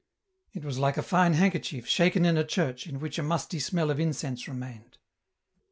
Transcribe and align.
It 0.51 0.65
was 0.65 0.79
like 0.79 0.97
a 0.97 1.03
fine 1.03 1.33
handkerchief 1.33 1.85
shaken 1.85 2.25
in 2.25 2.35
a 2.35 2.43
church 2.43 2.87
in 2.87 2.99
which 2.99 3.19
a 3.19 3.21
musty 3.21 3.59
smell 3.59 3.91
of 3.91 3.99
incense 3.99 4.47
remained. 4.47 4.97